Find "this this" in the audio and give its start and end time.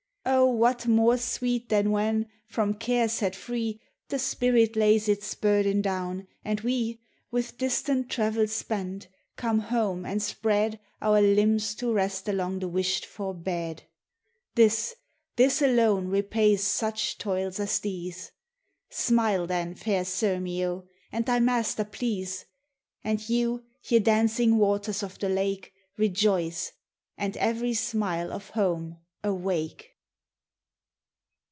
14.53-15.59